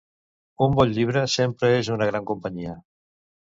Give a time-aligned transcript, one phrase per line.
[0.67, 2.77] Un bon llibre sempre és una gran companyia.